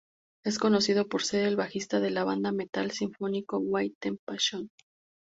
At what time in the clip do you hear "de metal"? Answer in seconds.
2.49-2.89